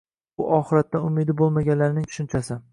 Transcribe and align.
Bu 0.39 0.47
Oxiratdan 0.55 1.05
umidi 1.11 1.37
bo‘lmaganlarning 1.43 2.11
tushunchasi. 2.11 2.63